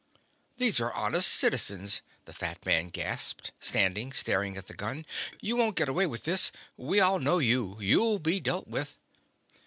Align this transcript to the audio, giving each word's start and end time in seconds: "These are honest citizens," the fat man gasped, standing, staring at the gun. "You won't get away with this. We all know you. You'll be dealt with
"These 0.57 0.81
are 0.81 0.91
honest 0.93 1.31
citizens," 1.31 2.01
the 2.25 2.33
fat 2.33 2.65
man 2.65 2.89
gasped, 2.89 3.51
standing, 3.59 4.11
staring 4.13 4.57
at 4.57 4.65
the 4.65 4.73
gun. 4.73 5.05
"You 5.41 5.55
won't 5.55 5.75
get 5.75 5.89
away 5.89 6.07
with 6.07 6.23
this. 6.23 6.51
We 6.75 6.99
all 6.99 7.19
know 7.19 7.37
you. 7.37 7.77
You'll 7.79 8.17
be 8.17 8.39
dealt 8.39 8.67
with 8.67 8.95